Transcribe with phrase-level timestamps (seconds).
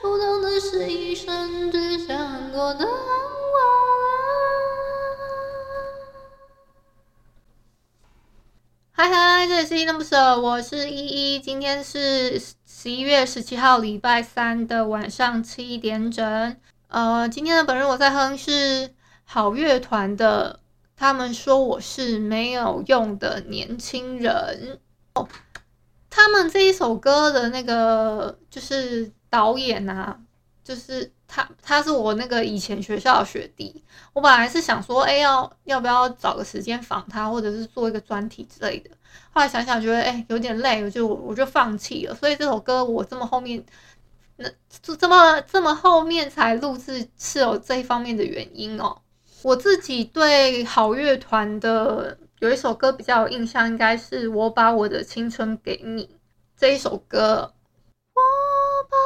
[0.00, 2.98] 不懂的是一生只想过得安稳。
[8.90, 16.56] 嗨嗨，这里是依依恋不舍，我是依依，今天是十一月十七号礼拜三的晚上七点整。
[16.88, 20.60] 呃，今天的本日我在哼是好乐团的，
[20.96, 24.80] 他们说我是没有用的年轻人。
[25.14, 25.28] 哦，
[26.10, 30.18] 他们这一首歌的那个就是导演啊，
[30.62, 33.82] 就是他，他是我那个以前学校的学弟。
[34.12, 38.90] 我本来是想说，哎，要要不要找个时间访他，或者是做一个专题之类的。
[39.30, 42.14] 后来想想觉得，哎，有点累，我就我就放弃了。
[42.14, 43.64] 所以这首歌我这么后面。
[44.40, 44.48] 那
[44.80, 48.96] 就这么这么后面才录制，是有这一方面的原因哦。
[49.42, 56.08] 我自己对好乐团的有一首歌比较有印象，应该是我把我的青春给你
[56.56, 57.52] 这一首歌。
[58.90, 58.96] 把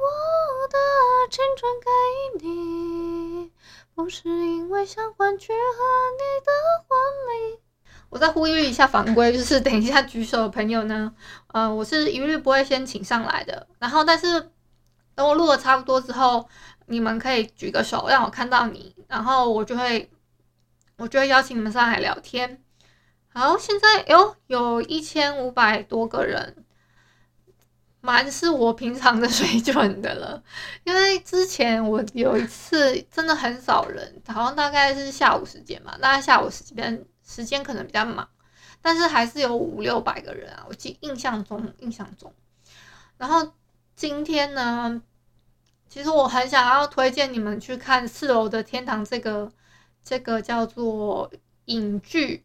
[0.00, 0.78] 我的
[1.30, 3.50] 青春给你，
[3.94, 6.52] 不是因为想换取和你的
[6.86, 7.60] 婚礼。
[8.10, 11.14] 我再呼吁一下法规，就是等一下举手的朋友呢，
[11.48, 14.50] 呃，我是一律不会先请上来的，然后但是。
[15.14, 16.48] 等我录的差不多之后，
[16.86, 20.10] 你们可以举个手让我看到你，然后我就会，
[20.96, 22.64] 我就会邀请你们上来聊天。
[23.28, 26.61] 好，现在哟，有一千五百多个人，
[28.02, 30.42] 蛮是我平常的 水准的了。
[30.84, 38.28] 因为之前我有一次真的很少人，好像大概是下午时间嘛，大概下午时间时间可能比较忙，
[38.82, 42.30] 但是还是有五六百个人啊，我记印象中印象中，
[43.16, 43.52] 然后。
[43.94, 45.00] 今天呢，
[45.88, 49.52] 其实我很想要推荐你们去看《四楼的天堂》这个
[50.02, 51.30] 这个叫做
[51.66, 52.44] 影剧，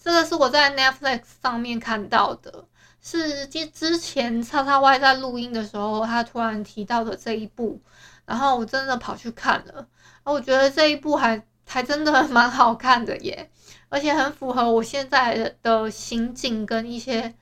[0.00, 2.66] 这个是我在 Netflix 上面看到的，
[3.04, 7.78] 是之之前叉叉 Y 在录音的时候，他突然提到的这一部，
[8.24, 9.86] 然后我真的跑去看了，
[10.24, 13.50] 我觉得这一部还还真的 蛮好看的耶，
[13.90, 17.34] 而且很符合我现在的心境跟一些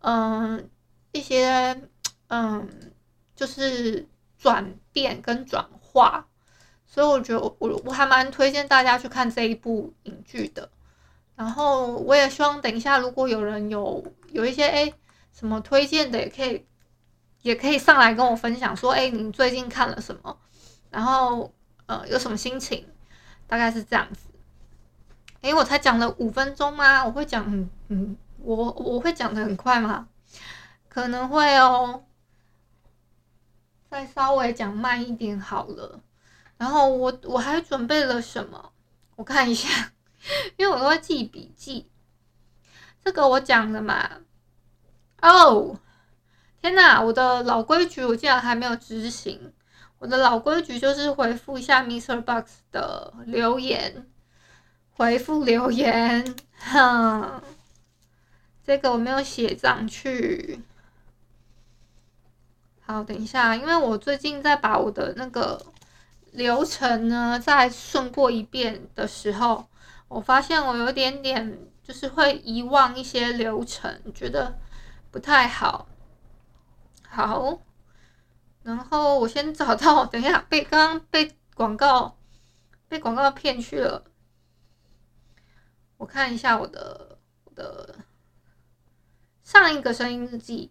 [0.00, 0.70] 嗯
[1.12, 1.82] 一些
[2.28, 2.68] 嗯。
[3.40, 4.06] 就是
[4.36, 6.26] 转变跟转化，
[6.86, 10.68] 所以我觉得我我我还蛮推荐大家去看这一部影剧的。
[11.34, 14.92] 然后我也希望等一下如果有人有有一些诶
[15.32, 16.66] 什么推荐的，也可以
[17.42, 20.38] 也可以上来跟我分享说，诶你最近看了什么？
[20.90, 21.52] 然后
[21.86, 22.86] 呃有什么心情？
[23.46, 24.28] 大概是这样子。
[25.40, 27.04] 诶我才讲了五分钟吗？
[27.04, 30.08] 我会讲嗯嗯，我我会讲的很快吗？
[30.88, 32.04] 可能会哦。
[33.90, 36.00] 再稍微讲慢一点好了，
[36.56, 38.72] 然后我我还准备了什么？
[39.16, 39.92] 我看一下，
[40.56, 41.90] 因为我都会记笔记。
[43.04, 44.20] 这个我讲了嘛？
[45.22, 45.78] 哦，
[46.62, 47.00] 天哪！
[47.00, 49.52] 我的老规矩我竟然还没有执行。
[49.98, 54.06] 我的老规矩就是回复一下 MixerBox 的留言，
[54.92, 56.36] 回复留言。
[56.58, 57.42] 哼，
[58.64, 60.62] 这个我没有写上去。
[62.80, 65.64] 好，等一下，因为我最近在把我的那个
[66.32, 69.66] 流程呢再顺过一遍的时候，
[70.08, 74.58] 我发现我有点点就是会遗忘一些流程，觉得
[75.10, 75.88] 不太好。
[77.08, 77.60] 好，
[78.62, 82.16] 然后我先找到， 等一下被刚刚被广告
[82.88, 84.04] 被广告骗去了，
[85.96, 87.96] 我看一下我的我的
[89.42, 90.70] 上一个声音日记。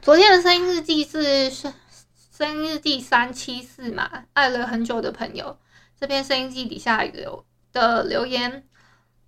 [0.00, 1.72] 昨天的声音日记是声
[2.14, 5.58] 声音日记三七四嘛，爱了很久的朋友，
[5.98, 8.66] 这篇声音记底下有的留言，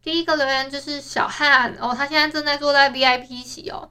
[0.04, 3.90] 第一个留言就是小汉哦，他现在正在坐在 VIP 席哦，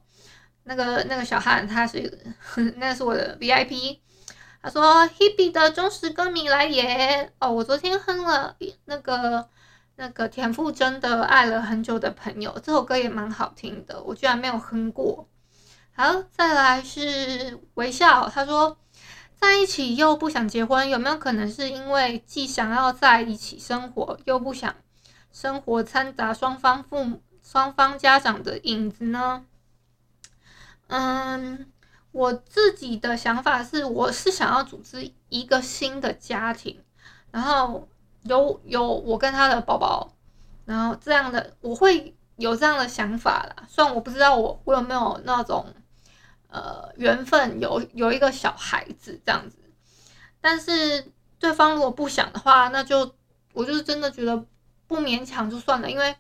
[0.66, 2.36] 那个那个小汉他是
[2.78, 3.98] 那是我的 VIP，
[4.62, 8.56] 他说 Hebe 的忠实歌迷来也哦，我昨天哼了
[8.86, 9.50] 那个
[9.96, 15.28] 那个田馥甄的爱了很久的朋友，这首歌也蛮好听的，我居然没有哼过。
[15.96, 18.30] 好，再来是微笑。
[18.30, 18.78] 他说，
[19.36, 24.76] 在一起又不想结婚，有没有可能是因为既想要在一起生活，又不想
[25.34, 29.46] 生活掺杂双方父母、双方家长的影子呢？
[30.88, 31.66] 嗯，
[32.12, 36.80] 我自己的想法是，我是想要组织一个新的家庭，
[37.32, 37.90] 然后
[38.22, 40.14] 有有我跟他的宝宝，
[40.66, 43.66] 然后这样的我会有这样的想法啦。
[43.68, 45.66] 虽然我不知道我我有没有那种
[46.50, 49.58] 呃缘分有有一个小孩子这样子，
[50.40, 53.16] 但是对方如果不想的话，那就
[53.54, 54.46] 我就是真的觉得
[54.94, 56.16] 不勉强就算了，因为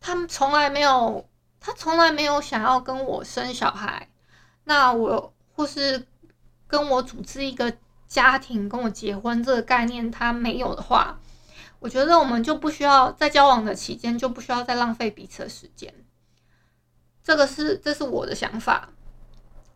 [0.00, 1.26] 他们从来没有。
[1.62, 4.08] 他从来没有想要跟我生小孩，
[4.64, 6.06] 那我或是
[6.66, 7.70] 跟我组织一个
[8.08, 11.18] 家庭，跟我结婚这个概念他没有的话，
[11.78, 15.92] 我觉得我们就不需要在交往的期间就不需要再浪费彼此的时间。
[17.22, 18.88] 这个是这是我的想法。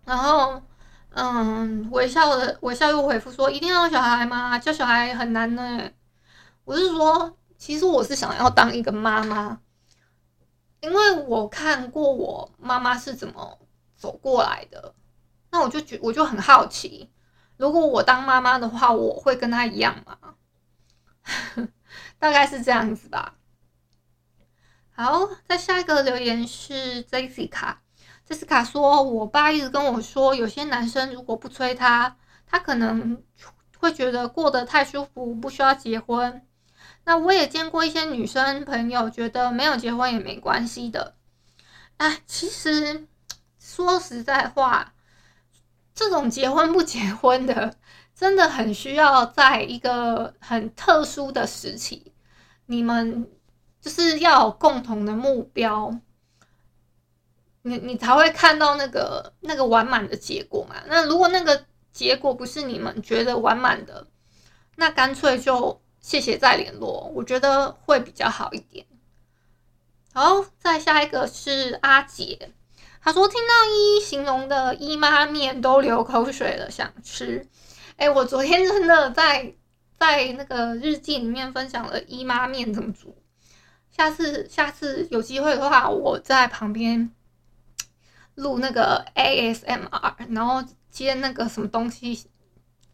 [0.06, 0.62] 然后，
[1.10, 4.58] 嗯，微笑的微笑又回复说：“一定要小孩吗？
[4.58, 5.90] 教小孩很难呢。”
[6.64, 9.58] 我是说，其实我是想要当一个妈妈。
[10.82, 13.58] 因为我看过我妈妈是怎么
[13.96, 14.94] 走过来的，
[15.50, 17.10] 那我就觉我就很好奇，
[17.56, 20.34] 如果我当妈妈的话，我会跟她一样吗？
[22.20, 23.36] 大概是这样子吧。
[24.90, 33.22] 好，再下一个留言是 Jessica，Jessica 说，我爸一直跟我说，有些男生如果不催他，他可能
[33.78, 36.46] 会觉得过得太舒服，不需要结婚。
[37.06, 41.14] 那我也见过一些女生朋友，觉得没有结婚也没关系的。
[41.98, 43.06] 哎，其实
[43.58, 44.94] 说实在话，
[45.94, 47.76] 这种结婚不结婚的，
[48.14, 52.10] 真的很需要在一个很特殊的时期，
[52.66, 53.30] 你们
[53.82, 56.00] 就是要有共同的目标，
[57.60, 60.76] 你你才会看到那个那个完满的结果嘛。
[60.86, 64.06] 那如果那个结果不是你们觉得完满的，
[64.76, 65.83] 那干脆就。
[66.04, 68.84] 谢谢再联络，我觉得会比较好一点。
[70.12, 72.52] 好，再下一个是阿杰，
[73.00, 77.48] 他说听到依依形容的姨妈面都流口水了，想吃。
[77.96, 79.54] 哎，我昨天真的在
[79.98, 83.16] 在那个日记里面分享了姨妈面怎么煮。
[83.90, 87.10] 下次下次有机会的话，我在旁边
[88.34, 92.26] 录那个 ASMR，然后煎那个什么东西，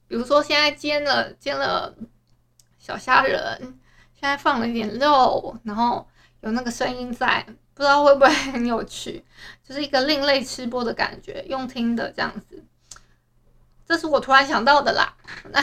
[0.06, 1.96] 比如说现在煎了煎了。
[2.81, 3.59] 小虾仁，
[4.19, 6.09] 现在放了一点肉，然后
[6.41, 9.23] 有那个声音在，不知道会不会很有趣，
[9.62, 12.65] 就是一个另类吃播的感觉，用听的这样子。
[13.87, 15.15] 这是我突然想到的啦。
[15.50, 15.62] 那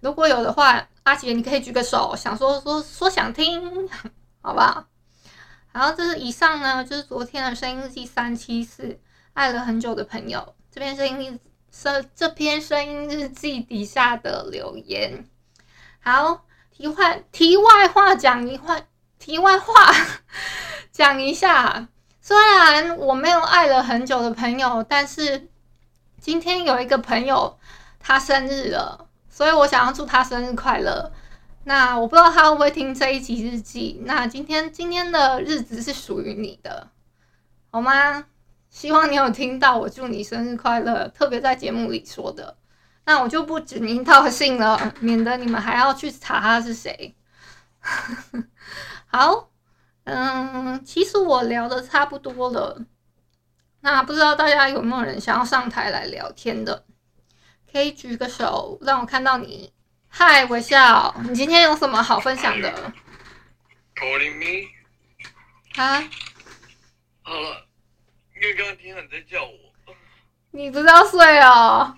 [0.00, 3.88] 如果有的话，阿杰你可以举个手，想说说说想听，
[4.42, 4.86] 好不好？
[5.72, 9.00] 然后这是以上呢，就是昨天的声音日记三七四，
[9.32, 11.40] 爱了很久的朋友这篇声音
[11.70, 15.24] 这这篇声音日记底下的留言。
[16.04, 18.76] 好，题外题外话讲一话，
[19.20, 19.72] 题外话
[20.90, 21.86] 讲一下。
[22.20, 25.48] 虽然我没有爱了很久的朋友，但是
[26.20, 27.56] 今天有一个朋友
[28.00, 31.12] 他生日了，所以我想要祝他生日快乐。
[31.64, 34.02] 那我不知道他会不会听这一集日记。
[34.04, 36.88] 那今天今天的日子是属于你的，
[37.70, 38.24] 好吗？
[38.70, 42.56] 希望你有听到我祝你生日快乐，特别在节目里说的。
[43.04, 47.14] 那我就不指名道姓了，免得你们还要去查他是谁。
[49.06, 49.50] 好，
[50.04, 52.80] 嗯，其实我聊的差不多了。
[53.80, 56.84] 那不知道大家有没有人想要上台来聊天的？
[57.70, 59.72] 可以举个手，让我看到你。
[60.08, 62.92] 嗨，微笑，你今天有什么好分享的
[63.96, 64.68] ？Calling me？
[65.82, 66.04] 啊？
[67.22, 67.66] 好了，
[68.36, 69.94] 因为刚刚听到你在叫我。
[70.50, 71.96] 你不是要睡哦？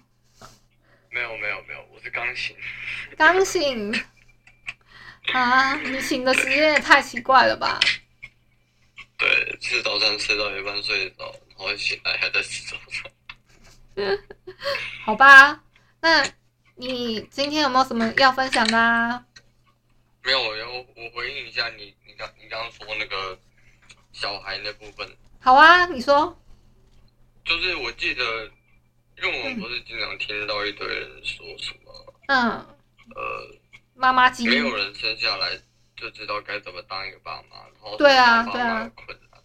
[1.15, 2.57] 没有没有没有，我是刚醒。
[3.17, 3.95] 刚醒
[5.33, 5.77] 啊！
[5.77, 7.79] 你醒的时间也太奇怪了吧？
[9.17, 14.19] 对，吃早餐吃到一半睡着，然后醒来还在吃早餐。
[15.07, 15.63] 好吧，
[16.01, 16.27] 那
[16.75, 19.25] 你今天有没有什么要分享的啊？
[20.25, 23.39] 没有，我我回应一下你，你刚你刚刚说那个
[24.13, 25.09] 小孩那部分。
[25.41, 26.37] 好啊，你说。
[27.45, 28.51] 就是我记得。
[29.17, 32.51] 因为我们不是经常听到一堆人说什么，嗯，
[33.15, 33.59] 呃，
[33.95, 35.57] 妈妈机，没有人生下来
[35.97, 39.43] 就知道该怎么当一个爸妈，然后对啊，对啊，困难，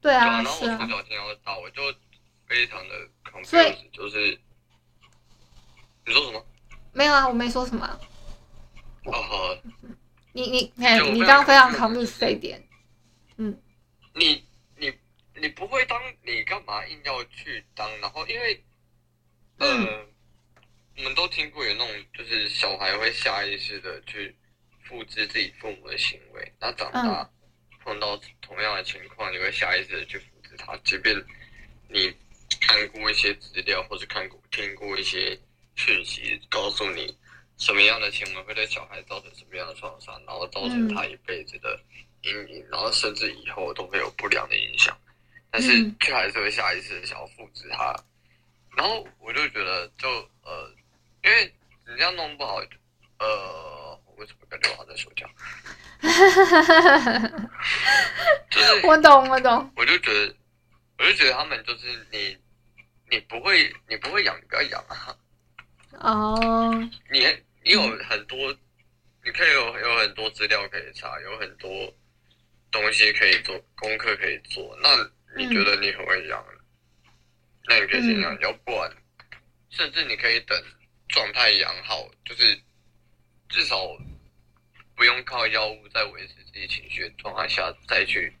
[0.00, 1.82] 对啊，然后我从小听到大，我就
[2.46, 2.94] 非常的
[3.24, 4.40] confused，就是
[6.06, 6.46] 你说什么？
[6.92, 8.00] 没有啊，我没说什么。
[9.04, 9.58] 哦，
[10.32, 12.66] 你你哎，你刚刚非常 confused 这一点，
[13.36, 13.60] 嗯，
[14.14, 14.44] 你
[14.76, 14.92] 你
[15.34, 17.90] 你不会当，你干嘛硬要去当？
[17.98, 18.64] 然后因为。
[19.58, 20.06] 嗯、呃，
[20.96, 24.34] 我们都听过有那种，就是小孩会下意识的去
[24.84, 27.28] 复制自己父母的行为，那长大
[27.82, 31.16] 碰到同样的情况，你会下意识的去复制他，即便
[31.88, 32.14] 你
[32.60, 35.38] 看过一些资料，或者看过听过一些
[35.76, 37.16] 讯息，告诉你
[37.56, 41.80] 什么样的行为会对小孩造成什么样的创伤，然后造成他一辈子的
[42.22, 44.96] 阴影，然后甚至以后都会有不良的影响，
[45.50, 45.68] 但是
[46.00, 47.94] 却还是会下意识的想要复制它。
[48.78, 50.08] 然后我就觉得就，
[50.44, 50.72] 呃，
[51.24, 51.52] 因为
[51.84, 52.60] 你这样弄不好，
[53.18, 55.34] 呃，我为什么感觉我在说这样？
[58.48, 59.68] 就是我懂，我懂。
[59.74, 60.32] 我就觉得，
[60.98, 62.38] 我就觉得他们就是你，
[63.10, 65.16] 你不会，你不会养，你不要养啊。
[65.98, 66.34] 哦。
[66.36, 66.74] Oh.
[67.10, 67.26] 你
[67.64, 68.56] 你有很多，
[69.24, 71.92] 你可以有有很多资料可以查，有很多
[72.70, 74.78] 东西可以做，功课可以做。
[74.80, 74.88] 那
[75.36, 76.57] 你觉得你很会养，嗯、
[77.68, 78.90] 那你可以先养，要不然，
[79.70, 80.60] 甚至你可以等
[81.08, 82.58] 状态养好，就是
[83.48, 83.76] 至少。
[84.96, 88.36] 不用靠药物在维持自己情绪的状态下再去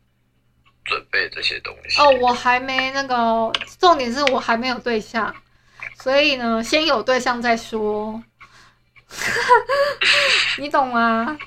[0.84, 2.00] 准备这些东西。
[2.00, 5.32] 哦，我还没那个，重点是我还没有对象，
[6.00, 8.20] 所以呢，先有对象再说。
[10.58, 11.38] 你懂吗？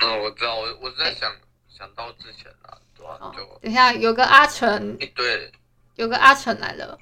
[0.00, 3.18] 嗯，我知道，我我在想、欸、想到之前啊，对吧？
[3.36, 5.52] 就等一下，有个阿成，对，
[5.96, 6.98] 有个阿成来了。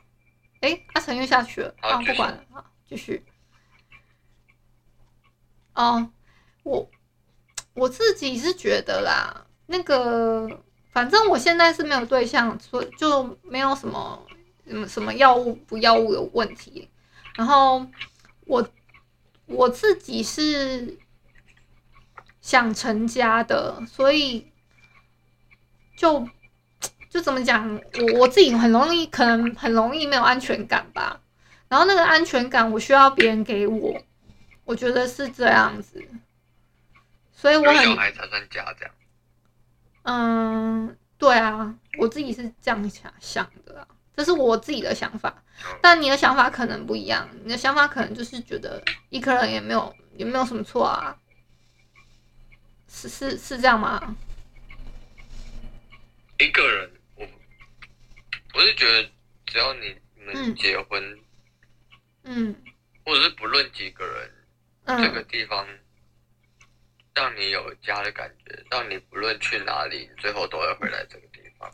[0.60, 3.24] 哎、欸，阿成又下去了，啊，不管了，好，继续。
[5.74, 6.10] 哦。
[6.64, 6.88] 我
[7.74, 14.24] 我自己是觉得啦，那个反正我现在是没有对象，所以就没有什么
[14.64, 16.88] 什么什么药物不药物的问题。
[17.34, 17.84] 然后
[18.46, 18.70] 我
[19.46, 20.96] 我自己是
[22.40, 24.52] 想成家的，所以
[25.96, 26.28] 就
[27.12, 31.20] 就怎么讲，我我自己很容易可能很容易没有安全感吧。
[31.68, 34.02] 然后那个安全感我需要别人给我，
[34.64, 36.02] 我觉得是这样子。
[37.34, 38.94] 所以我很小孩才算家这样。
[40.04, 45.34] 嗯，对啊，我自己是这样想想的啊，这是我自己的想法。
[45.82, 51.14] 但你的想法可能不一样，你的想法可能就是觉得一个人也没有也没有什么错啊，
[52.88, 54.16] 是是是这样吗？
[56.38, 56.90] 一个人，
[58.54, 59.10] 我我是觉得
[59.46, 59.94] 只要你
[60.24, 61.18] 们结婚，
[62.24, 62.54] 嗯，
[63.04, 64.30] 或者是不论几个人，
[64.84, 65.66] 嗯，这个地方。
[67.14, 71.70] 让你有家的感觉，让你不论去哪里，最后都会回来这个地方。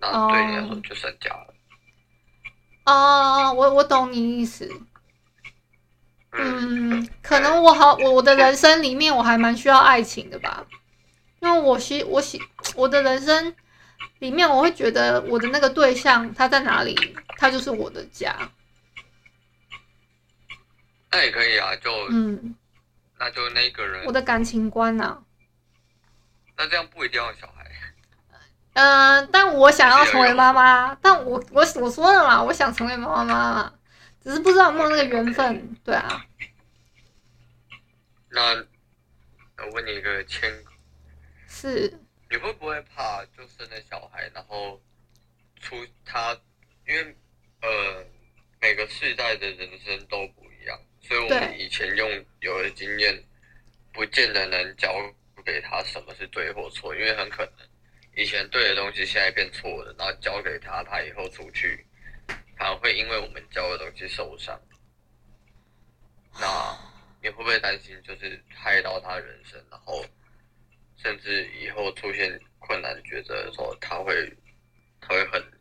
[0.00, 1.54] 那对你来说就算家了。
[2.86, 4.68] 哦，我我懂你意思。
[6.32, 10.66] 嗯，可能我好，我我的人生里面我还蛮需要爱情的吧，
[11.38, 12.42] 因为我喜我喜
[12.74, 13.54] 我的人生
[14.20, 16.94] 里面，我会觉得我的那个对象他在哪里，
[17.36, 18.34] 他就是我的家。
[21.10, 22.54] 那也可以啊，就嗯。
[23.18, 25.18] 那就那个人，我的感情观呐、啊。
[26.56, 27.70] 那这样不一定要小孩。
[28.72, 33.74] 嗯、呃，但我想要成为妈妈，但我我我说了嘛，我想成为妈妈嘛，
[34.22, 35.76] 只是不知道有没有那个缘分。
[35.84, 36.24] 对啊。
[38.30, 40.50] 那我问你一个千，
[41.46, 41.92] 是。
[42.30, 44.80] 你会不会怕就生了小孩，然后
[45.60, 46.32] 出他，
[46.86, 47.16] 因为
[47.60, 48.04] 呃
[48.60, 50.80] 每个世代的人生都不一样。
[51.00, 53.20] 所以我们以前用有的经验，
[53.92, 54.94] 不见得能教
[55.44, 57.68] 给他什么是对或错，因为很可能
[58.14, 61.84] 以前对的东西现在变错了，然后教给他，他以后出去，
[62.56, 64.60] 他会因为我们教的东西受伤。
[66.38, 66.78] 那
[67.20, 70.04] 你会不会担心，就是害到他人生，然后
[71.02, 74.36] 甚至以后出现困难抉择的时候，他会
[75.00, 75.58] 他会恨你，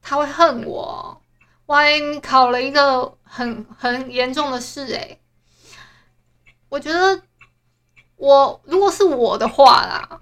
[0.00, 1.22] 他会恨我。
[1.66, 5.18] 万一，你考了一个很很严重的事哎！
[6.68, 7.22] 我觉得
[8.16, 10.20] 我如果是我的话啦，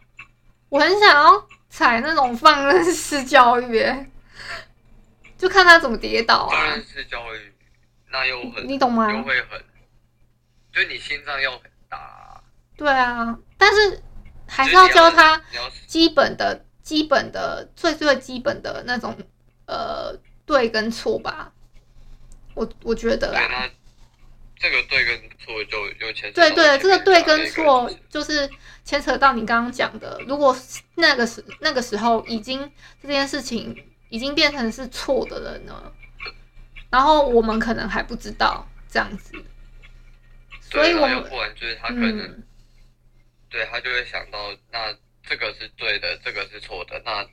[0.68, 3.82] 我很想要采那种放任式教育，
[5.38, 6.50] 就看他怎么跌倒啊。
[6.50, 7.54] 放任式教育，
[8.10, 9.10] 那又很，你懂吗？
[9.10, 9.64] 又会很，
[10.70, 11.77] 就你心脏要很大。
[12.78, 14.02] 对啊，但是
[14.46, 15.38] 还是要教他
[15.86, 19.14] 基本的、基本的、最最基本的那种
[19.66, 20.18] 呃。
[20.48, 21.52] 对跟错吧，
[22.54, 23.68] 我我觉得啊，
[24.56, 26.40] 这个对跟错就又牵扯。
[26.40, 28.48] 对对，这个对跟错就是
[28.82, 30.56] 牵扯到你刚刚讲的，如果
[30.94, 33.76] 那个时那个时候已经这件事情
[34.08, 35.92] 已经变成是错的人了呢，
[36.88, 39.34] 然后我们可能还不知道这样子，
[40.62, 42.42] 所以我们不然就是他可能，嗯、
[43.50, 44.38] 对他就会想到，
[44.70, 47.26] 那这个是对的，这个是错的，那。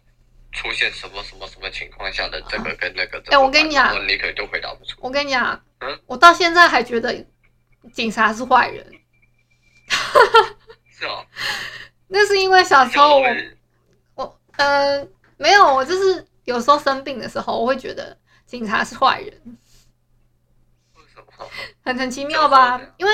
[0.58, 3.18] 出现什么什么什么情况下的这个跟那个？
[3.26, 4.98] 哎、欸，我跟你讲，你可能就回答不出。
[5.02, 7.14] 我跟你讲，嗯，我到现在还觉得
[7.92, 8.90] 警察是坏人。
[10.90, 11.26] 是哦
[12.08, 13.28] 那是因为小时候我，
[14.16, 15.06] 我呃
[15.36, 19.58] 没有，我就是有时候生病的时候，我会觉得警察是坏人。
[20.96, 21.50] 为什么？
[21.84, 22.80] 很很奇妙吧？
[22.96, 23.12] 因为，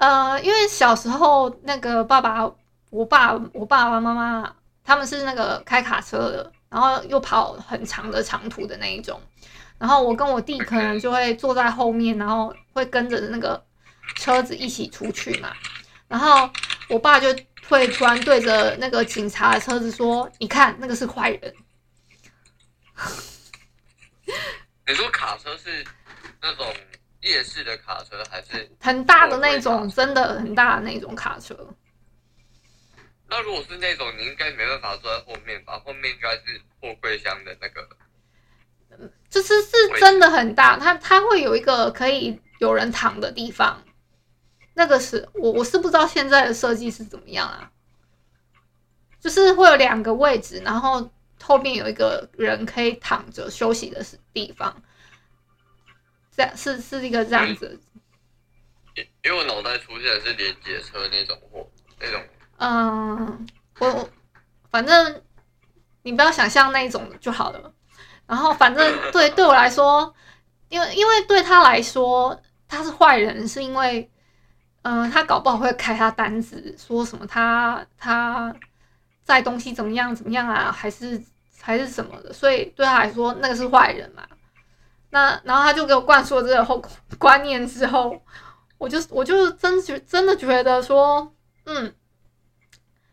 [0.00, 2.50] 呃，因为小时候那个爸爸，
[2.88, 9.20] 我爸，我爸爸妈妈他们是那个开卡车的，然后又跑很长的长途的那一种，
[9.76, 13.62] 然后我跟我弟可能就会坐在后面，然后会跟着那个
[14.16, 15.52] 车子一起出去嘛，
[16.08, 16.48] 然后
[16.88, 17.28] 我爸就
[17.68, 21.54] 会突然对着那个警察的车子说：“你看，那个是坏人。”
[24.88, 25.84] 你说卡车是
[26.40, 26.66] 那种
[27.20, 29.88] 夜市的卡车，还是很大的那种？
[29.88, 31.54] 真的很大的那种卡车？
[33.28, 35.78] 那如果是那种，你应该没办法坐在后面吧？
[35.84, 37.88] 后面应该是货柜箱的那个，
[39.28, 43.82] 就是是真的很大，它它会有一个可以有人躺的地方。
[44.74, 47.70] 那个是我我是不知道现在的设计是怎么样啊，
[49.20, 51.10] 就是会有两个位置，然后。
[51.42, 54.82] 后面有一个人可以躺着休息的地方，
[56.40, 57.78] 这样是是一个这样子。
[58.94, 61.68] 因因为我脑袋出现的是连接车那种货
[62.00, 62.22] 那种。
[62.56, 63.46] 嗯，
[63.78, 64.10] 我我
[64.70, 65.22] 反正
[66.02, 67.72] 你不要想象那种就好了。
[68.26, 70.14] 然后反正对对我来说，
[70.70, 74.10] 因为因为对他来说他是坏人，是因为
[74.82, 78.54] 嗯，他搞不好会开他单子，说什么他他。
[79.22, 80.12] 在东西怎么样？
[80.12, 80.72] 怎么样啊？
[80.72, 81.22] 还是
[81.60, 82.32] 还是什么的？
[82.32, 84.26] 所以对他来说，那个是坏人嘛。
[85.10, 86.82] 那然后他就给我灌输了这个后
[87.18, 88.22] 观念之后，
[88.78, 91.34] 我就我就真觉真的觉得说，
[91.66, 91.94] 嗯，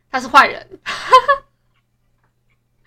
[0.09, 0.79] 他是坏人。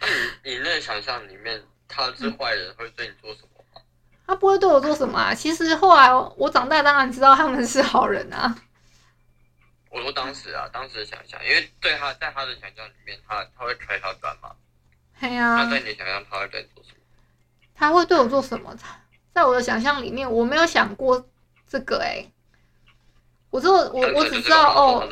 [0.45, 3.83] 你那个想象里面他是坏人，会对你做什么吗？
[4.26, 5.35] 他不会对我做什么啊。
[5.35, 8.57] 其实后来我长大，当然知道他们是好人啊。
[9.90, 14.55] 我说当时啊，当时的想象，因为对他在他的想象里面，他他会开他单嘛？
[15.21, 15.57] 对呀。
[15.57, 17.00] 他在你想象，他会对你做什么？
[17.81, 18.77] 他会对我做什么？
[19.33, 21.27] 在我的想象里面，我没有想过
[21.67, 22.33] 这个哎、欸。
[23.49, 25.09] 我就我我只知道哦。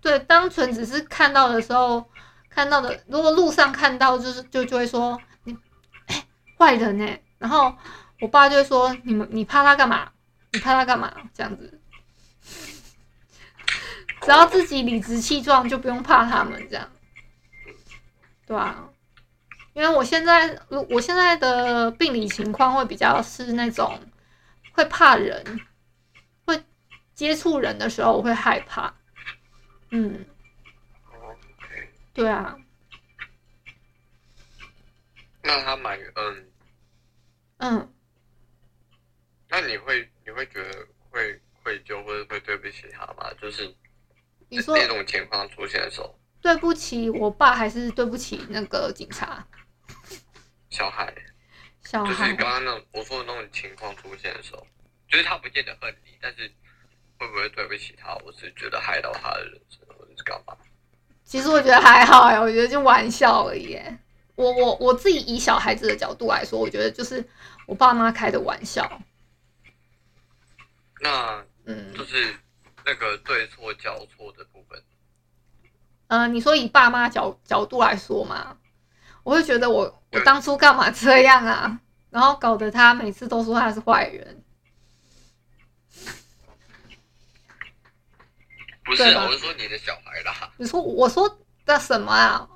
[0.00, 2.08] 对，单纯只是看到的时候
[2.48, 5.58] 看到的，如果路上看到，就是就就会说你
[6.06, 6.24] 哎
[6.56, 7.74] 坏人哎、欸，然后
[8.20, 10.08] 我爸就会说你们你怕他干嘛？
[10.52, 11.12] 你怕他干嘛？
[11.34, 11.80] 这样子。
[14.20, 16.88] 只要自己理直气壮，就不用怕他们这样，
[18.46, 18.88] 对啊，
[19.74, 20.58] 因为我现在，
[20.90, 23.98] 我现在的病理情况会比较是那种
[24.72, 25.60] 会怕人，
[26.44, 26.62] 会
[27.14, 28.94] 接触人的时候我会害怕。
[29.90, 30.24] 嗯，
[32.12, 32.56] 对啊。
[35.42, 36.52] 那他蛮嗯
[37.58, 37.94] 嗯，
[39.48, 43.32] 那你会你会觉得会愧疚或者会对不起他吗？
[43.40, 43.74] 就是。
[44.48, 49.46] 你说那种情况出现的时候，对不起我爸，还是对不起那个警察？
[50.68, 51.14] 小孩，
[51.84, 54.66] 小孩，就是刚刚那种我说的那种情况出现的时候，
[55.08, 56.52] 就是他不见得恨你，但是
[57.16, 58.14] 会不会对不起他？
[58.24, 60.56] 我是觉得害到他的人生，或者是干嘛？
[61.24, 63.80] 其实我觉得还好呀，我觉得就玩笑而已。
[64.34, 67.24] 我我我自己以小孩子的角度来说，我觉得就是
[67.66, 69.00] 我爸妈开的玩笑。
[71.00, 72.34] 那嗯，就是。
[72.84, 74.44] 那个对错交错的
[76.12, 78.54] 嗯、呃，你说以爸妈角角度来说嘛，
[79.22, 81.80] 我会觉得我我当初干嘛这样啊？
[82.10, 84.44] 然后搞得他每次都说他是坏人，
[88.84, 90.50] 不是，我是说你的小孩啦。
[90.58, 92.46] 你说我说的什么啊？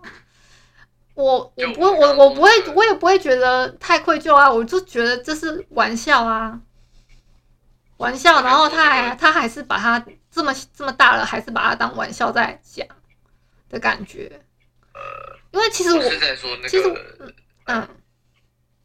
[1.15, 4.53] 我我不会，我我不会，我也不会觉得太愧疚啊。
[4.53, 6.61] 我就觉得这是玩笑啊。
[7.97, 12.87] 玩笑，然后他还他还是把他这么这么大了，还是把他当玩笑在讲
[13.69, 14.41] 的感觉。
[14.93, 18.03] 呃，因为其实我，我是在说那个，其实嗯，嗯，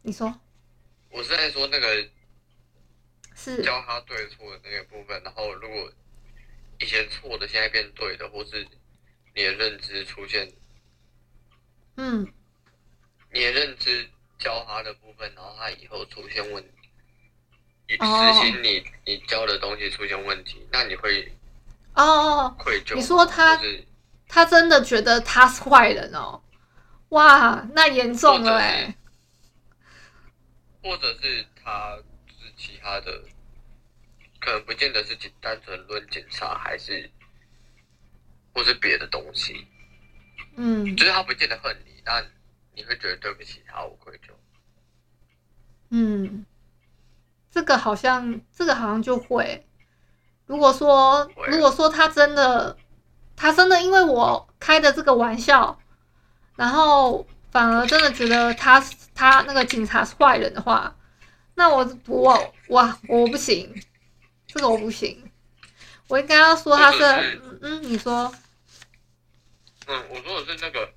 [0.02, 0.40] 你说，
[1.10, 2.08] 我是在说那个
[3.34, 5.22] 是教他对错的那个部分。
[5.22, 5.92] 然后如果
[6.80, 8.66] 以前错的现在变对的，或是
[9.34, 10.52] 你的认知出现，
[11.96, 12.26] 嗯，
[13.32, 16.70] 你的认知教他的部分，然后他以后出现问题。
[17.88, 21.30] 实行你你教的东西出现问题，那你会
[21.94, 22.94] 哦愧疚？
[22.94, 23.60] 你说他
[24.34, 26.42] 他真的觉得他是坏人哦？
[27.10, 28.96] 哇，那严重了哎！
[30.82, 33.24] 或者是他是其他的，
[34.40, 37.10] 可能不见得是单纯论警察，还是
[38.54, 39.68] 或是别的东西。
[40.56, 42.24] 嗯，就是他不见得恨你，但
[42.74, 44.32] 你会觉得对不起他，我愧疚。
[45.90, 46.46] 嗯。
[47.50, 49.66] 这个好像，这个好像就会。
[50.46, 52.78] 如果说，如果说他真的，
[53.36, 55.78] 他真的因为我开的这个玩笑，
[56.56, 60.96] 然后反而真的觉得他他那个警察是坏人的话，
[61.54, 63.74] 那我我我我不行，
[64.46, 65.30] 这个我不行，
[66.08, 68.32] 我应该要说他是，是嗯，你说，
[69.86, 70.88] 嗯，我说的是那个，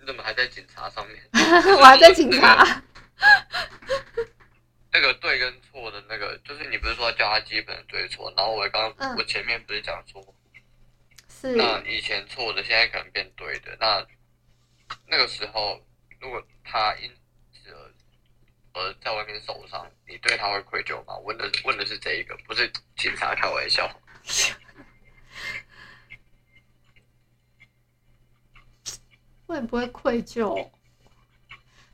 [0.00, 1.20] 你怎么还在警察上面？
[1.78, 2.82] 我还在警察。
[4.90, 10.34] 那个对跟错的那个，就是你不是说要教他基本的对错，然后我刚刚、嗯、我前面不是讲说，
[11.40, 14.04] 是那以前错的，现在可能变对的，那
[15.06, 15.80] 那个时候
[16.20, 17.08] 如果他因
[17.52, 17.94] 此而
[18.72, 21.16] 而在外面受伤，你对他会愧疚吗？
[21.18, 23.88] 问的问的是这一个，不是警察开玩笑。
[29.46, 30.68] 会不会愧疚？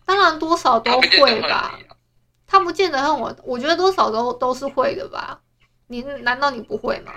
[0.07, 1.79] 当然多少都会吧。
[2.47, 5.43] 他不见得恨我，我觉得多少都都是会的吧。
[5.87, 7.13] 你难道你不会吗？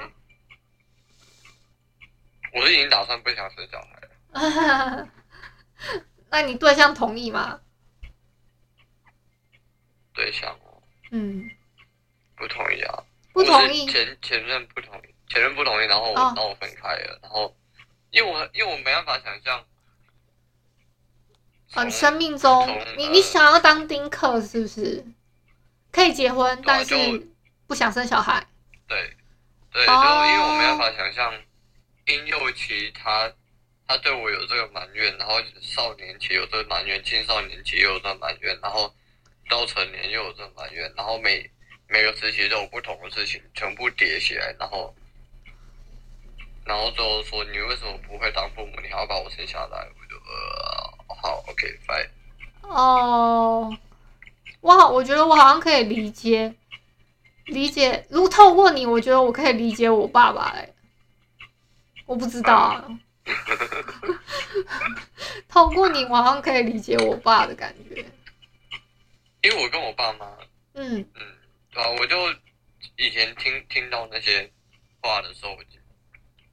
[2.53, 5.10] 我是已经打算不想生小孩了。
[6.29, 7.60] 那你对象同意吗？
[10.13, 10.81] 对象哦，
[11.12, 11.49] 嗯，
[12.36, 13.03] 不同意啊。
[13.33, 13.86] 不同意。
[13.88, 17.55] 前前任不同意，前任不同意，然后我然后我分开了，哦、然后
[18.10, 19.63] 因为我因为我没办法想象。
[21.73, 25.05] 啊，你生命中，你你想要当丁克是不是？
[25.91, 26.95] 可以结婚，但是
[27.67, 28.45] 不想生小孩。
[28.88, 29.15] 对，
[29.71, 31.33] 对，就因为我没办法想象，
[32.07, 33.31] 婴幼期他
[33.87, 38.93] 他对我有这个埋怨，然后少年期有这个埋怨，青少年期又有这个埋怨，然后
[39.49, 41.49] 到成年又有这个埋怨，然后每
[41.87, 44.93] 每个时期都有不同的事情，全部叠起来，然后
[46.65, 48.71] 然后最后说你为什么不会当父母？
[48.81, 49.77] 你还要把我生下来？
[49.77, 52.09] 我就呃，好，OK，fine。
[52.61, 53.77] 哦。
[54.59, 56.53] 我好，我觉得我好像可以理解，
[57.45, 58.05] 理解。
[58.09, 60.45] 如果透过你，我觉得我可以理解我爸爸。
[60.55, 60.67] 哎，
[62.07, 62.99] 我不知道啊。
[65.49, 68.03] 透过你，我好像可以理解我爸的感觉。
[69.43, 70.25] 因为我跟我爸妈，
[70.73, 71.21] 嗯嗯，
[71.71, 72.15] 对啊，我就
[72.95, 74.49] 以前听听到那些
[75.01, 75.69] 话的时候，我就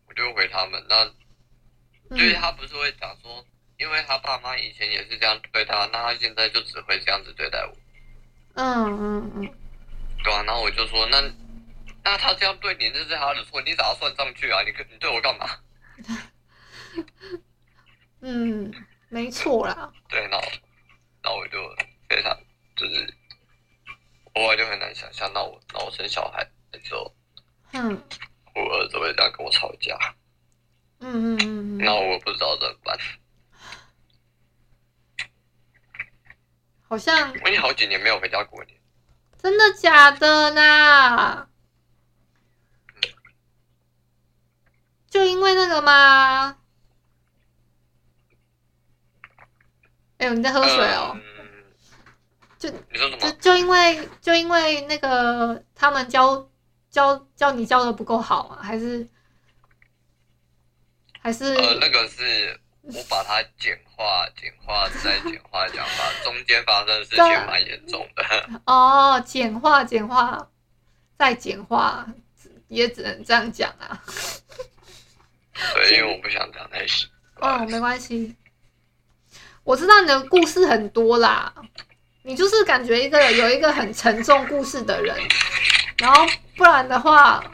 [0.08, 0.84] 我就回他们。
[0.88, 1.06] 那，
[2.16, 3.44] 就是他不是会讲说，
[3.78, 7.76] 因为他爸妈以前也是这样对他，那他现在就只会这样子对待我。
[8.54, 9.48] 嗯嗯嗯，
[10.22, 11.22] 对啊，然后我就说，那
[12.04, 14.60] 那他这样对你，这是他的错，你咋算上去啊？
[14.62, 15.48] 你你对我干嘛？
[18.20, 18.72] 嗯，
[19.08, 19.90] 没错啦。
[20.08, 20.46] 对，然后，
[21.22, 21.58] 然后我就
[22.08, 22.38] 非常
[22.76, 23.14] 就是，
[24.34, 27.12] 偶尔就很难想象，那我那我生小孩的时候，
[27.72, 28.02] 嗯，
[28.54, 29.98] 我儿子会这样跟我吵架，
[31.00, 32.96] 嗯嗯嗯，那我不知道怎么办。
[36.86, 38.78] 好像我已经好几年没有回家过年，
[39.38, 41.48] 真的假的呢？
[45.14, 46.56] 就因为那个吗？
[50.18, 51.12] 哎呦，你在喝水哦？
[51.14, 51.22] 嗯、
[52.58, 53.18] 就你说什么？
[53.20, 56.50] 就就因为就因为那个他们教
[56.90, 58.58] 教教你教的不够好啊？
[58.60, 59.08] 还是
[61.20, 61.54] 还是？
[61.54, 62.60] 呃，那个是。
[62.82, 68.60] 我把它简化、简化再简化讲法，中间发生的事情蛮严重的。
[68.66, 70.50] 哦，简化、简化
[71.16, 72.06] 再简化，
[72.68, 74.02] 也只能这样讲啊。
[75.74, 77.06] 对，因为我不想讲太细。
[77.36, 78.34] 哦，没关系。
[79.62, 81.54] 我知道你的故事很多啦，
[82.22, 85.16] 你就是感觉一个有一个很沉重故事的人，
[85.98, 87.44] 然后不然的话，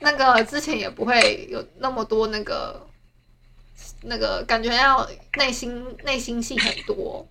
[0.00, 2.86] 那个之前也不会有那么多那个。
[4.02, 7.28] 那个感觉要内心内心戏很多。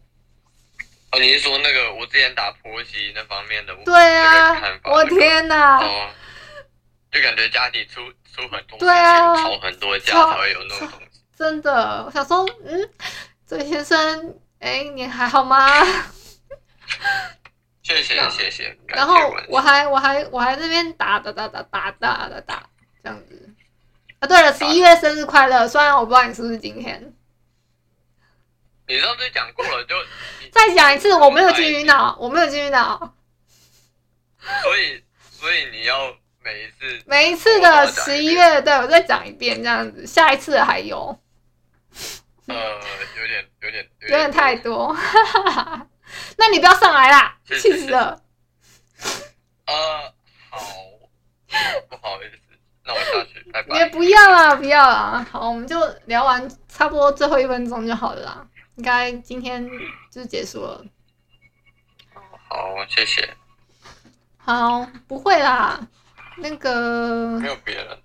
[1.12, 3.76] 哦，你是说那个我之前打婆媳那方面的？
[3.84, 5.80] 对啊，我天哪！
[5.80, 6.12] 哦，
[7.12, 8.02] 就感觉家里出
[8.34, 11.22] 出很多，对啊，吵很多架才会有那种东西。
[11.38, 12.90] 真的，我想说，嗯，
[13.48, 15.68] 这位先生，哎，你还好吗？
[17.84, 18.78] 谢 谢谢谢。
[18.88, 19.16] 然后
[19.48, 22.70] 我还我还我还那边打打打打打打打打
[23.04, 23.50] 这样子。
[24.20, 25.68] 啊，对了，十一月生日快乐！
[25.68, 27.14] 虽然我不知道你是不是今天，
[28.88, 29.96] 你上次讲过了，就
[30.52, 33.16] 再讲一次，我没有进去脑，我没有进去脑。
[34.62, 36.14] 所以，所以你要
[36.50, 41.16] 每一次，每一次的十一月，对，我再讲一遍，这样子，下一次还有。
[42.48, 44.96] 呃，有点，有点，有点太多。
[46.38, 48.20] 那你不要上来啦，气死了。
[49.68, 50.14] 呃，
[50.50, 50.60] 好，
[51.88, 52.40] 不好意思。
[52.84, 53.78] 那我下去，拜拜。
[53.78, 55.24] 也不要啦，不要啦。
[55.32, 58.48] 好，我们就聊完，差不多最后一分钟就好了啦。
[58.78, 59.70] 应该今天
[60.12, 60.84] 就结束了。
[62.48, 63.30] 好，谢谢。
[64.40, 65.88] 好，不会啦。
[66.42, 67.98] 那个没有别人。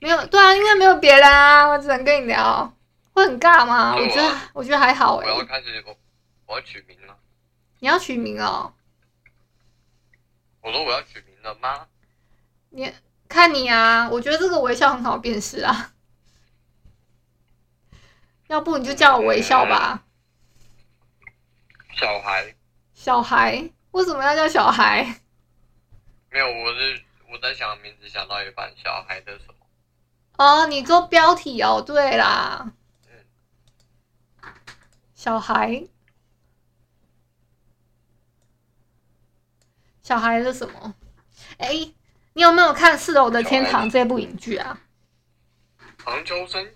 [0.00, 2.74] 没有，对啊，因为没有别人啊，我只能跟你聊。
[3.12, 3.94] 会很尬吗？
[3.94, 5.32] 我，觉得我觉得还好哎、欸。
[5.32, 5.96] 我要开始我
[6.46, 7.16] 我要取名了。
[7.80, 8.72] 你要取名哦？
[10.62, 11.86] 我说我要取名了吗？
[12.70, 12.92] 你
[13.28, 15.92] 看你啊，我觉得这个微笑很好辨识啊。
[18.48, 20.04] 要不你就叫我微笑吧。
[21.94, 22.54] 小孩。
[22.94, 23.70] 小孩？
[23.90, 25.20] 为什么要叫小孩？
[26.30, 29.66] 没有，我是我在想名字，想到一半，小孩的什么？
[30.38, 32.72] 哦，你做标题哦，对啦。
[33.06, 34.52] 嗯。
[35.14, 35.86] 小孩。
[40.02, 40.94] 小孩的什么？
[41.58, 41.68] 哎，
[42.32, 44.80] 你有没有看《四楼的天堂》这部影剧啊？
[46.04, 46.74] 黄秋生。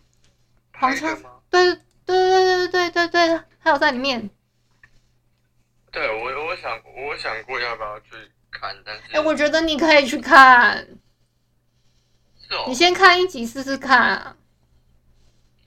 [0.74, 1.24] 黄秋生。
[1.50, 4.30] 对对对对对对对，还有在里面。
[5.90, 8.10] 对我，我想我想过要不要去
[8.58, 10.76] 看，但是哎，我觉得你可以去看。
[12.40, 12.64] 是哦。
[12.68, 14.36] 你先看一集试试看啊。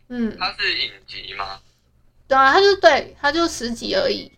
[0.09, 0.35] 嗯。
[0.39, 1.59] 它是影集吗？
[2.27, 4.31] 对啊，它就对，它就十集而已。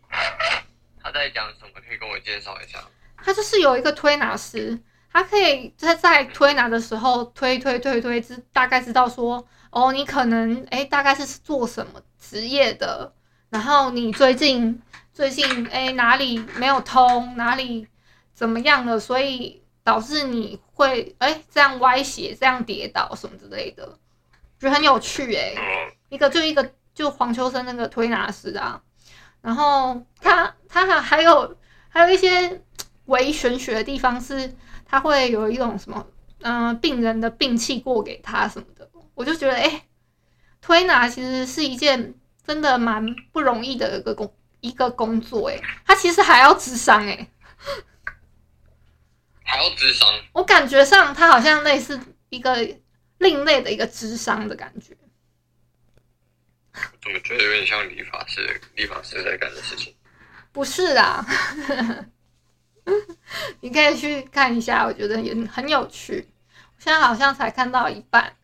[1.02, 1.82] 他在讲什么？
[1.88, 2.80] 可以跟我介绍一下。
[3.18, 4.80] 他就是有一个推拿师，
[5.12, 13.12] 他可以在在推拿的时候推推推推，知大概知道说，哦，你可能哎，大概是做什么职业的，
[13.50, 14.80] 然后你最近
[15.12, 17.88] 最近哎哪里没有通，哪里
[18.40, 24.00] 怎么样了，所以导致你会哎这样歪斜，这样跌倒什么之类的，
[24.58, 25.54] 觉得很有趣哎，
[26.08, 28.82] 一个就一个就黄秋生那个推拿师啊，
[29.42, 31.58] 然后他他还还有
[31.90, 32.62] 还有一些。
[33.10, 36.06] 唯玄学的地方是，他会有一种什么，
[36.42, 39.82] 嗯、呃，病人的病气过给他什么的，我就觉得，哎、欸，
[40.62, 42.14] 推拿其实是一件
[42.46, 47.28] 真的蛮不容易的一个工一个工作，哎，他其实还要智商，哎，
[49.50, 52.56] 还要智商，我感觉上他好像类似一个
[53.18, 54.96] 另类的一个智商的感觉，
[56.74, 59.96] 我觉得有点像理发师，理发师在干的事情，
[60.52, 61.26] 不是啊。
[63.62, 66.28] 你可以去看一下，我觉得也很有趣。
[66.76, 68.36] 我现在好像才看到一半。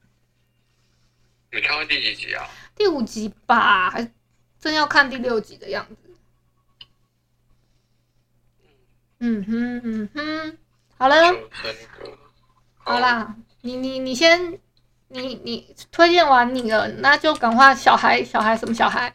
[1.51, 2.47] 你看到第几集啊？
[2.75, 4.11] 第五集吧，还
[4.59, 5.95] 正要看第六集的样子。
[9.19, 10.57] 嗯哼嗯哼，
[10.97, 11.15] 好了，
[12.77, 14.59] 好啦，你你你先，
[15.09, 19.13] 你你推荐完你了，那就赶快小孩小孩什么小孩？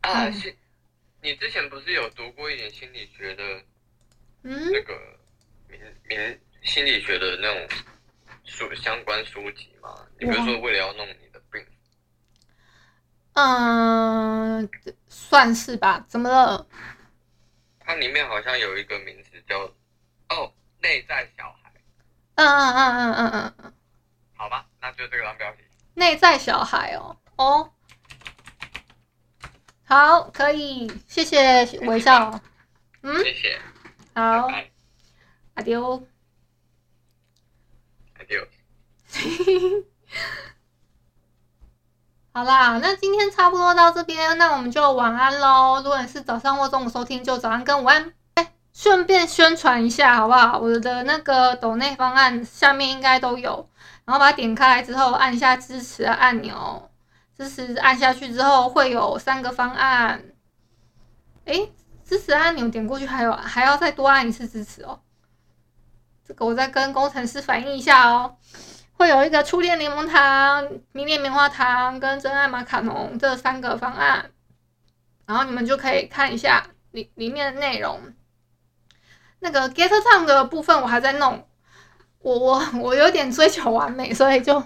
[0.00, 0.56] 啊，心，
[1.20, 3.44] 你之前不是有读过一点心理学的，
[4.42, 4.98] 嗯，那个
[5.68, 7.68] 民民心理学的那种
[8.44, 9.94] 书相关书籍吗？
[10.18, 11.64] 你不是说为了要弄你的病？
[13.34, 14.68] 嗯，
[15.30, 16.04] 算是吧。
[16.08, 16.66] 怎么了？
[17.78, 19.60] 它里面好像有一个名字叫
[20.28, 21.72] 哦，内在小孩。
[22.34, 23.74] 嗯嗯嗯嗯嗯嗯嗯。
[24.34, 25.58] 好吧，那就这个当标题。
[25.94, 27.72] 内在小孩哦，哦。
[29.84, 32.40] 好，可以，谢谢微笑。
[33.02, 33.56] 嗯，谢谢。
[34.12, 34.50] 好，
[35.54, 36.04] 阿丢，
[38.18, 38.44] 阿丢。
[42.32, 45.80] 好啦，那今天差不多到这边，那我们就晚安喽。
[45.82, 48.12] 如果你是早上或中午收听，就早安跟午安。
[48.34, 50.58] 哎，顺便宣传一下好不好？
[50.60, 53.68] 我的那个抖内方案下面应该都有，
[54.04, 56.88] 然后把它点开来之后，按一下支持的按钮。
[57.36, 60.22] 支持按下去之后会有三个方案，
[61.46, 61.72] 诶，
[62.04, 65.00] 支持按钮点过去还有还要再多按一次支持哦。
[66.24, 68.36] 这个我再跟工程师反映一下哦。
[69.00, 74.30] 会有一个初恋柠檬糖、迷恋棉花糖跟真爱马卡龙这三个方案，
[75.24, 77.98] 然后你们就可以看一下里里面的内容。
[79.38, 81.48] 那个 Get Time 的部分我还在弄，
[82.18, 84.62] 我我我有点追求完美，所以就。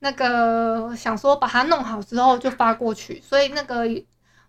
[0.00, 3.80] 那个想说把它弄好之后就发过去，所以那个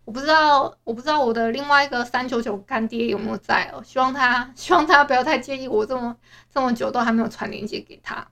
[0.05, 3.82] 我不知道，我不知道我的另外一个三九九干爹有没有在哦。
[3.84, 6.15] 希望他希望他不要太介意我这么
[6.53, 8.27] 这么久都还没有传链接给他。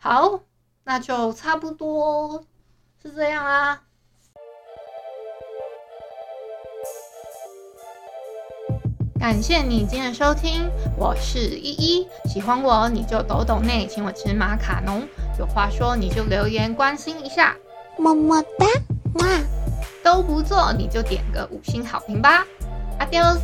[0.00, 0.40] 好，
[0.84, 2.44] 那就差不多
[3.02, 3.82] 是这样啦。
[9.18, 12.08] 感谢你今天的收听，我是依依。
[12.26, 15.02] 喜欢我你就抖抖内，请我吃马卡龙。
[15.36, 17.56] 有话说你就留言关心一下，
[17.98, 18.66] 么么哒，
[19.14, 19.26] 哇，
[20.04, 22.46] 都不做你就点个五星好评吧
[23.00, 23.40] ，Adios。